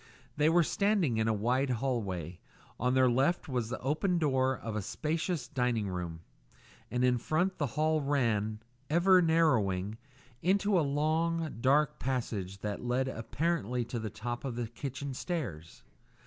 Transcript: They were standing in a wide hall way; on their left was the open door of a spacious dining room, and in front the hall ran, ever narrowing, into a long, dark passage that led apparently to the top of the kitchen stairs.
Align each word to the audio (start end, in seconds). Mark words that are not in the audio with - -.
They 0.35 0.49
were 0.49 0.63
standing 0.63 1.17
in 1.17 1.27
a 1.27 1.31
wide 1.31 1.69
hall 1.69 2.01
way; 2.01 2.39
on 2.79 2.95
their 2.95 3.07
left 3.07 3.47
was 3.47 3.69
the 3.69 3.77
open 3.81 4.17
door 4.17 4.57
of 4.57 4.75
a 4.75 4.81
spacious 4.81 5.47
dining 5.47 5.87
room, 5.89 6.21
and 6.89 7.03
in 7.05 7.19
front 7.19 7.59
the 7.59 7.67
hall 7.77 8.01
ran, 8.01 8.61
ever 8.89 9.21
narrowing, 9.21 9.99
into 10.41 10.79
a 10.79 10.81
long, 10.81 11.57
dark 11.61 11.99
passage 11.99 12.61
that 12.61 12.83
led 12.83 13.07
apparently 13.09 13.85
to 13.85 13.99
the 13.99 14.09
top 14.09 14.43
of 14.43 14.55
the 14.55 14.65
kitchen 14.67 15.13
stairs. 15.13 15.83